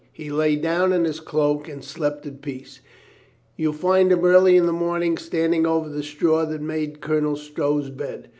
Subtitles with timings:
[0.11, 2.79] He lay down in his cloak and slept at peace.
[3.55, 7.91] You find him early in the morning standing over the straw that made Colonel Stow's
[7.91, 8.27] bed.